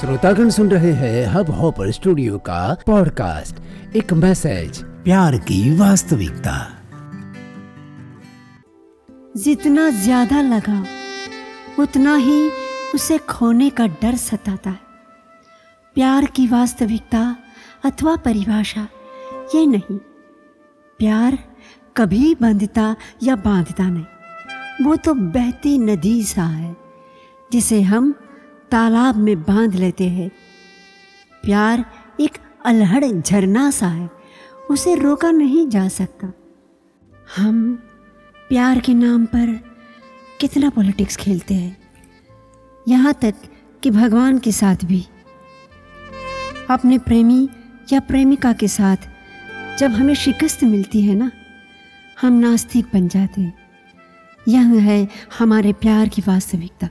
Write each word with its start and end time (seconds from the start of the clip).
श्रोतागण 0.00 0.48
सुन 0.50 0.70
रहे 0.70 0.92
हैं 0.92 1.26
हब 1.26 1.50
हॉपर 1.50 1.90
स्टूडियो 1.90 2.38
का 2.38 2.76
पॉडकास्ट। 2.86 3.56
एक 3.96 4.12
मैसेज, 4.12 4.82
प्यार 4.84 5.36
की 5.38 5.76
वास्तविकता। 5.76 6.56
जितना 9.36 9.88
ज़्यादा 9.90 10.40
लगा, 10.40 10.84
उतना 11.78 12.16
ही 12.16 12.50
उसे 12.94 13.18
खोने 13.18 13.70
का 13.70 13.86
डर 13.86 14.16
सताता 14.16 14.70
है। 14.70 14.80
प्यार 15.94 16.24
की 16.26 16.46
वास्तविकता 16.46 17.36
अथवा 17.84 18.16
परिभाषा, 18.16 18.88
ये 19.54 19.66
नहीं। 19.66 19.98
प्यार 20.98 21.38
कभी 21.96 22.34
बंधता 22.34 22.96
या 23.22 23.36
बांधता 23.36 23.88
नहीं। 23.88 24.84
वो 24.86 24.96
तो 24.96 25.14
बहती 25.14 25.78
नदी 25.78 26.22
सा 26.24 26.42
है, 26.42 26.76
जिसे 27.52 27.82
हम 27.82 28.14
तालाब 28.74 29.16
में 29.16 29.42
बाँध 29.42 29.74
लेते 29.74 30.08
हैं। 30.08 30.30
प्यार 31.42 31.84
एक 32.20 32.38
अलहड़ 32.66 33.04
झरना 33.04 33.70
सा 33.70 33.86
है, 33.86 34.10
उसे 34.70 34.94
रोका 34.94 35.30
नहीं 35.30 35.68
जा 35.68 35.88
सकता। 35.88 36.32
हम 37.36 37.74
प्यार 38.48 38.80
के 38.80 38.94
नाम 38.94 39.26
पर 39.26 39.60
कितना 40.40 40.70
पॉलिटिक्स 40.70 41.16
खेलते 41.16 41.54
हैं, 41.54 41.76
यहाँ 42.88 43.14
तक 43.14 43.34
कि 43.82 43.90
भगवान 43.90 44.38
के 44.38 44.52
साथ 44.52 44.76
भी। 44.84 45.06
अपने 46.70 46.98
प्रेमी 46.98 47.48
या 47.92 48.00
प्रेमिका 48.00 48.52
के 48.52 48.68
साथ 48.68 48.96
जब 49.78 49.90
हमें 49.90 50.14
शिकस्त 50.14 50.64
मिलती 50.64 51.02
है 51.02 51.14
ना, 51.14 51.30
हम 52.20 52.32
नास्तिक 52.32 52.86
बन 52.94 53.08
जाते 53.08 53.40
हैं। 53.40 53.54
यह 54.48 54.74
है 54.82 55.08
हमारे 55.38 55.72
प्यार 55.72 56.08
की 56.08 56.22
वास्तविकता। 56.28 56.88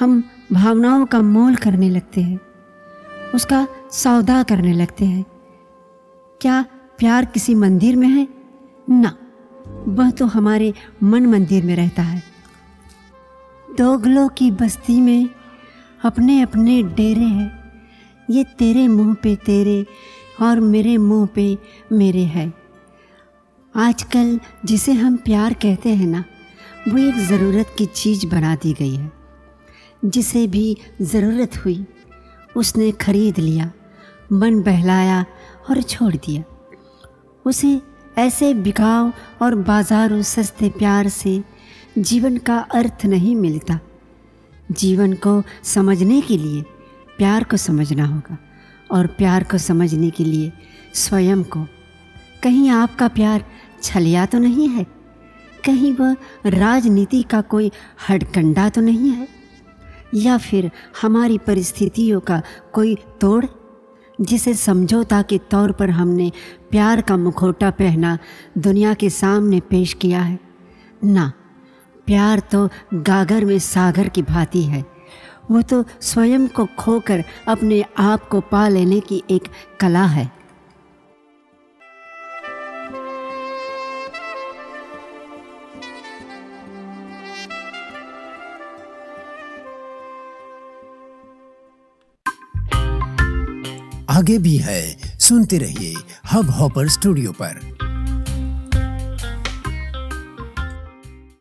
हम 0.00 0.22
भावनाओं 0.52 1.06
का 1.06 1.22
मोल 1.22 1.56
करने 1.56 1.90
लगते 1.90 2.20
हैं, 2.20 2.40
उसका 3.34 3.66
सौदा 3.92 4.42
करने 4.42 4.72
लगते 4.72 5.04
हैं। 5.04 5.24
क्या 6.40 6.64
प्यार 6.98 7.24
किसी 7.24 7.54
मंदिर 7.54 7.96
में 7.96 8.08
है? 8.08 8.28
ना, 8.90 9.16
वह 9.88 10.10
तो 10.10 10.26
हमारे 10.26 10.74
मन 11.02 11.26
मंदिर 11.26 11.64
में 11.64 11.76
रहता 11.76 12.02
है। 12.02 12.22
दोगलों 13.78 14.28
की 14.28 14.50
बस्ती 14.50 15.00
में 15.00 15.28
अपने 16.04 16.42
अपने 16.42 16.82
डेरे 16.82 17.20
हैं। 17.20 17.82
ये 18.30 18.44
तेरे 18.44 18.88
मुँह 18.88 19.14
पे 19.14 19.36
तेरे 19.36 19.86
और 20.42 20.60
मेरे 20.60 20.96
मुँह 20.98 21.26
पे 21.26 21.58
मेरे 21.92 22.24
है। 22.24 22.52
आजकल 23.76 24.40
जिसे 24.64 24.92
हम 24.92 25.16
प्यार 25.16 25.54
कहते 25.54 25.94
हैं 25.94 26.06
ना, 26.06 26.24
वो 26.88 26.98
एक 26.98 27.14
ज़रूरत 27.14 27.74
की 27.78 27.86
चीज़ 27.86 28.26
बना 28.26 28.54
दी 28.54 28.72
गई 28.72 28.94
है। 28.96 29.19
जिसे 30.04 30.46
भी 30.46 30.76
ज़रूरत 31.02 31.64
हुई, 31.64 31.86
उसने 32.56 32.92
खरीद 32.92 33.38
लिया, 33.38 33.72
मन 34.32 34.62
बहलाया 34.62 35.26
और 35.70 35.82
छोड़ 35.82 36.14
दिया। 36.14 36.44
उसे 37.46 37.82
ऐसे 38.18 38.54
बिकाव 38.54 39.12
और 39.42 39.54
बाजारों 39.54 40.22
सस्ते 40.22 40.68
प्यार 40.68 41.08
से 41.08 41.44
जीवन 41.98 42.36
का 42.36 42.58
अर्थ 42.58 43.06
नहीं 43.06 43.36
मिलता। 43.36 43.80
जीवन 44.72 45.12
को 45.12 45.42
समझने 45.64 46.20
के 46.20 46.38
लिए 46.38 46.62
प्यार 47.18 47.44
को 47.44 47.56
समझना 47.56 48.06
होगा 48.06 48.38
और 48.90 49.06
प्यार 49.06 49.44
को 49.44 49.58
समझने 49.58 50.10
के 50.10 50.24
लिए 50.24 50.52
स्वयं 50.94 51.44
को। 51.44 51.66
कहीं 52.42 52.70
आपका 52.70 53.08
प्यार 53.08 53.44
छलिया 53.82 54.26
तो 54.26 54.38
नहीं 54.38 54.68
है? 54.68 54.86
कहीं 55.64 55.92
वह 55.92 56.16
राजनीति 56.46 57.22
का 57.22 57.40
कोई 57.40 57.72
हडकंडा 58.08 58.68
तो 58.68 58.80
नहीं 58.80 59.10
है? 59.10 59.39
या 60.14 60.38
फिर 60.38 60.70
हमारी 61.02 61.38
परिस्थितियों 61.38 62.20
का 62.20 62.42
कोई 62.72 62.96
तोड़? 63.20 63.44
जिसे 64.20 64.54
समझौता 64.54 65.22
के 65.22 65.38
तौर 65.38 65.72
पर 65.72 65.90
हमने 65.90 66.32
प्यार 66.70 67.00
का 67.00 67.16
मुखोटा 67.16 67.70
पहना 67.70 68.18
दुनिया 68.58 68.94
के 68.94 69.10
सामने 69.10 69.60
पेश 69.60 69.92
किया 69.92 70.22
है। 70.22 70.38
ना, 71.04 71.32
प्यार 72.06 72.38
तो 72.38 72.68
गागर 72.94 73.44
में 73.44 73.58
सागर 73.58 74.08
की 74.08 74.22
भांति 74.22 74.62
है। 74.62 74.84
वो 75.50 75.62
तो 75.62 75.84
स्वयं 76.00 76.48
को 76.48 76.66
खोकर 76.78 77.24
अपने 77.48 77.84
आप 77.98 78.28
को 78.28 78.40
पा 78.40 78.68
लेने 78.68 79.00
की 79.00 79.22
एक 79.30 79.48
कला 79.80 80.04
है। 80.04 80.39
आगे 94.20 94.38
भी 94.38 94.56
है। 94.56 94.80
सुनते 95.18 95.58
रहिए 95.58 95.94
हब 96.32 96.50
हॉपर 96.50 96.88
स्टूडियो 96.88 97.32
पर। 97.32 97.79